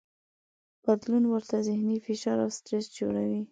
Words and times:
بدلون 0.83 1.23
ورته 1.27 1.55
ذهني 1.67 1.97
فشار 2.05 2.37
او 2.45 2.49
سټرس 2.57 2.85
جوړوي. 2.97 3.41